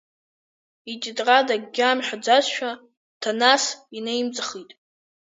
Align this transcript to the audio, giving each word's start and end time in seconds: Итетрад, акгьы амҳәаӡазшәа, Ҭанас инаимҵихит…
Итетрад, 0.91 1.47
акгьы 1.55 1.83
амҳәаӡазшәа, 1.89 2.71
Ҭанас 3.21 3.63
инаимҵихит… 3.97 4.69